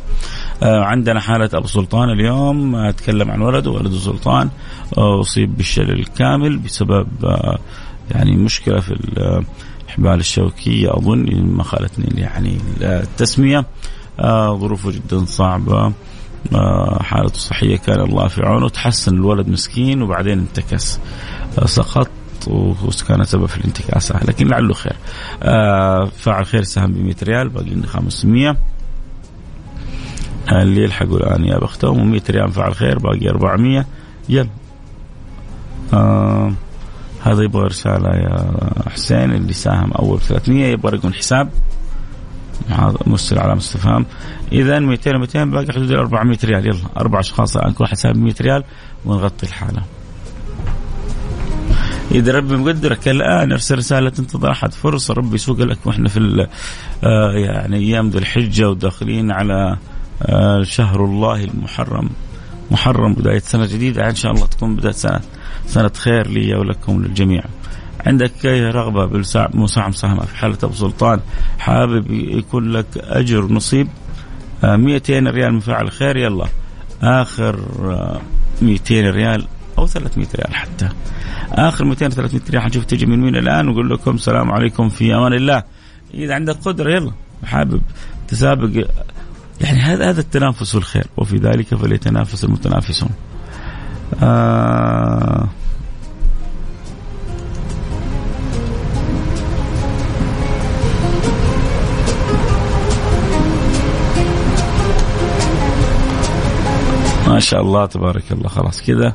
عندنا 0.62 1.19
حالة 1.19 1.49
أبو 1.54 1.67
سلطان 1.67 2.10
اليوم 2.10 2.76
أتكلم 2.76 3.32
عن 3.32 3.41
ولده 3.41 3.71
ولده 3.71 3.97
سلطان 3.97 4.49
آه، 4.97 5.19
أصيب 5.21 5.58
بالشلل 5.58 5.99
الكامل 5.99 6.58
بسبب 6.58 7.08
آه، 7.23 7.60
يعني 8.12 8.36
مشكلة 8.36 8.80
في 8.80 8.97
الحبال 9.88 10.19
الشوكية. 10.19 10.97
أظن 10.97 11.43
ما 11.43 11.63
خالتني 11.63 12.21
يعني 12.21 12.58
التسمية. 12.82 13.65
ظروفه 14.60 14.91
جدا 14.91 15.26
صعبة. 15.26 15.93
حالته 17.02 17.36
الصحية 17.36 17.78
كان 17.78 17.99
الله 17.99 18.28
في 18.28 18.41
عونه 18.41 18.69
تحسن 18.69 19.15
الولد 19.15 19.47
مسكين 19.47 20.02
وبعدين 20.02 20.39
انتكس. 20.39 20.99
سقط 21.65 22.10
وكان 22.47 23.23
سبب 23.23 23.45
في 23.45 23.58
الانتكاسة 23.58 24.19
لكن 24.23 24.47
لعله 24.47 24.73
خير. 24.73 24.95
آه 25.43 26.06
فاعل 26.06 26.45
خير 26.45 26.63
سهم 26.63 26.91
ب 26.91 26.97
100 26.97 27.15
ريال 27.23 27.49
باقي 27.49 27.69
لنا 27.69 27.88
500 27.88 28.58
اللي 30.52 30.84
يلحقوا 30.84 31.17
الآن 31.17 31.45
يا 31.45 31.58
بختهم 31.58 32.19
و100 32.19 32.30
ريال 32.30 32.52
فاعل 32.52 32.76
خير 32.76 32.99
باقي 32.99 33.30
400 33.30 33.86
يلا. 34.30 34.49
آه 35.93 36.54
هذا 37.23 37.43
يبغى 37.43 37.63
رسالة 37.67 38.10
يا 38.10 38.52
حسين 38.89 39.32
اللي 39.32 39.54
ساهم 39.54 39.91
أول 39.91 40.19
300 40.19 40.65
يبغى 40.65 40.91
رقم 40.97 41.13
حساب 41.13 41.49
مرسل 43.07 43.39
علامة 43.39 43.59
استفهام 43.59 44.05
إذا 44.51 44.79
200 44.79 45.17
200 45.17 45.45
باقي 45.45 45.73
حدود 45.73 45.91
400 45.91 46.37
ريال. 46.43 46.65
يلا 46.65 46.77
أربع 46.97 47.19
أشخاص 47.19 47.57
الآن 47.57 47.73
كل 47.73 47.83
واحد 47.83 47.97
ساهم 47.97 48.23
100 48.23 48.33
ريال 48.41 48.63
ونغطي 49.05 49.45
الحالة. 49.45 49.83
إذا 52.11 52.31
ربي 52.31 52.55
مقدرك 52.57 53.07
الآن 53.07 53.51
أرسل 53.51 53.77
رسالة 53.77 54.09
تنتظر 54.09 54.51
أحد 54.51 54.73
فرصة. 54.73 55.13
ربي 55.13 55.35
يسوق 55.35 55.59
لك 55.59 55.77
وإحنا 55.85 56.09
في 56.09 56.47
آه 57.03 57.31
يعني 57.31 57.77
أيام 57.77 58.09
ذي 58.09 58.17
الحجة 58.17 58.69
وداخلين 58.69 59.31
على 59.31 59.77
آه 60.21 60.63
شهر 60.63 61.05
الله 61.05 61.43
المحرم. 61.43 62.09
محرم 62.71 63.13
بداية 63.13 63.39
سنة 63.39 63.65
جديدة. 63.65 64.09
إن 64.09 64.15
شاء 64.15 64.31
الله 64.31 64.45
تكون 64.45 64.75
بداية 64.75 64.93
سنه 64.93 65.21
سنة 65.67 65.91
خير 65.95 66.27
لي 66.27 66.55
ولكم 66.55 67.03
للجميع. 67.03 67.43
عندك 68.05 68.45
رغبة 68.45 69.05
بمساعدة 69.05 69.59
مساهمة 69.59 70.25
في 70.25 70.37
حالة 70.37 70.57
أبو 70.63 70.73
سلطان؟ 70.73 71.19
حابب 71.59 72.11
يكون 72.11 72.71
لك 72.71 72.87
أجر 72.97 73.45
نصيب؟ 73.45 73.87
200 74.63 75.27
آه، 75.27 75.31
ريال 75.31 75.53
من 75.53 75.59
فاعل 75.59 75.91
خير 75.91 76.17
يلا. 76.17 76.45
آخر 77.01 77.59
200 78.61 79.07
آه، 79.07 79.11
ريال 79.11 79.47
أو 79.77 79.87
300 79.87 80.27
ريال 80.35 80.55
حتى. 80.55 80.89
آخر 81.51 81.85
200 81.85 82.09
300 82.09 82.41
ريال 82.49 82.61
حنشوف 82.61 82.85
تجي 82.85 83.05
من 83.05 83.19
مين 83.19 83.35
الآن 83.35 83.67
ونقول 83.67 83.89
لكم 83.89 84.15
السلام 84.15 84.51
عليكم 84.51 84.89
في 84.89 85.15
أمان 85.15 85.33
الله. 85.33 85.63
إذا 86.13 86.35
عندك 86.35 86.55
قدرة 86.55 86.91
يلا. 86.91 87.11
حابب 87.45 87.81
تسابق 88.27 88.85
يعني 89.61 89.79
هذا 89.79 90.09
هذا 90.09 90.21
التنافس 90.21 90.75
والخير. 90.75 91.07
وفي 91.17 91.37
ذلك 91.37 91.75
فليتنافس 91.75 92.43
المتنافسون. 92.43 93.09
آه 94.23 95.47
ما 107.33 107.39
شاء 107.39 107.61
الله 107.61 107.85
تبارك 107.85 108.31
الله. 108.31 108.49
خلاص 108.49 108.81
كذا. 108.81 109.13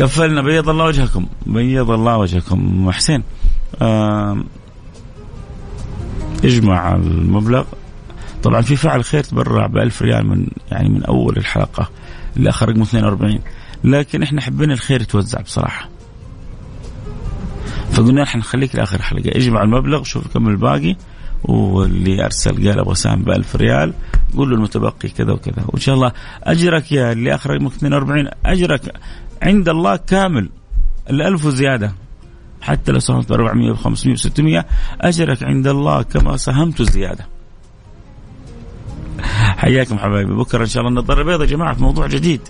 قفلنا. 0.00 0.42
بيض 0.42 0.68
الله 0.68 0.84
وجهكم. 0.84 1.26
بيض 1.46 1.90
الله 1.90 2.16
وجهكم. 2.16 2.90
حسين 2.92 3.22
اجمع 6.44 6.94
المبلغ. 6.94 7.64
طبعا 8.42 8.60
في 8.60 8.76
فعل 8.76 9.04
خير 9.04 9.24
تبرع 9.24 9.66
ب 9.66 9.76
1000 9.76 10.02
ريال 10.02 10.26
من 10.26 10.46
يعني 10.70 10.88
من 10.88 11.04
أول 11.04 11.36
الحلقة 11.36 11.88
اللي 12.36 12.50
رقم 12.50 12.82
42 12.82 13.38
لكن 13.84 14.22
إحنا 14.22 14.40
حبينا 14.40 14.72
الخير 14.72 15.02
يتوزع 15.02 15.40
بصراحة. 15.40 15.88
فقلنا 17.92 18.22
إحنا 18.22 18.40
نخليك 18.40 18.76
لآخر 18.76 19.02
حلقة. 19.02 19.30
اجمع 19.36 19.62
المبلغ 19.62 20.02
شوف 20.02 20.34
كم 20.34 20.48
الباقي. 20.48 20.96
واللي 21.44 22.24
أرسل 22.24 22.68
قال 22.68 22.78
أبغى 22.78 22.94
سهم 22.94 23.22
ب 23.22 23.30
1000 23.30 23.56
ريال 23.56 23.92
قول 24.36 24.50
له 24.50 24.56
المتبقي 24.56 25.08
كذا 25.08 25.32
وكذا. 25.32 25.64
وإن 25.66 25.80
شاء 25.80 25.94
الله 25.94 26.12
أجرك 26.42 26.92
يا 26.92 27.12
اللي 27.12 27.34
اخر 27.34 27.50
رقمك 27.50 27.72
42 27.72 28.28
أجرك 28.46 28.94
عند 29.42 29.68
الله 29.68 29.96
كامل 29.96 30.48
الألف 31.10 31.44
وزيادة 31.44 31.92
حتى 32.60 32.92
لو 32.92 32.98
ساهمت 32.98 33.28
ب 33.28 33.32
400 33.32 33.72
ب 33.72 33.76
500 33.76 34.14
ب 34.14 34.18
600 34.18 34.64
أجرك 35.00 35.42
عند 35.42 35.66
الله 35.66 36.02
كما 36.02 36.36
ساهمت 36.36 36.82
زيادة. 36.82 37.26
حياكم 39.56 39.98
حبايبي. 39.98 40.34
بكرة 40.34 40.60
إن 40.60 40.66
شاء 40.66 40.82
الله 40.82 41.00
النظارة 41.00 41.20
البيضاء 41.20 41.40
يا 41.40 41.52
جماعة 41.52 41.74
في 41.74 41.82
موضوع 41.82 42.06
جديد. 42.06 42.40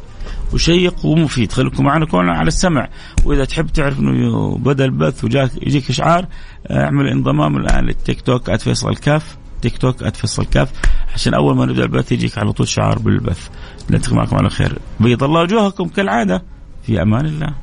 وشيق 0.53 1.07
ومفيد. 1.07 1.53
خليكم 1.53 1.85
معنا 1.85 2.07
كلنا 2.07 2.33
على 2.33 2.49
السمع. 2.49 2.89
وإذا 3.25 3.45
تحب 3.45 3.67
تعرف 3.67 4.01
إنه 4.01 4.59
بدا 4.59 4.85
البث 4.85 5.25
وجاك 5.25 5.51
يجيك 5.63 5.91
إشعار 5.91 6.27
اعمل 6.71 7.09
انضمام 7.09 7.57
الآن 7.57 7.85
للتيك 7.85 8.21
توك 8.21 8.57
@فيصل 8.57 8.97
كاف 8.97 9.37
تيك 9.63 9.79
توك 9.79 10.09
@فيصل 10.09 10.45
كاف. 10.45 10.71
عشان 11.15 11.35
أول 11.35 11.57
ما 11.57 11.67
نبدأ 11.67 11.83
البث 11.83 12.13
يجيك 12.13 12.39
على 12.39 12.53
طول 12.53 12.69
شعار 12.69 12.99
بالبث. 12.99 13.49
نلتقي 13.91 14.17
معكم 14.17 14.37
على 14.37 14.51
خير. 14.51 14.79
بيض 15.01 15.25
الله 15.25 15.41
وجوهكم 15.41 15.89
كالعادة. 15.89 16.43
في 16.83 17.03
أمان 17.03 17.27
الله. 17.27 17.55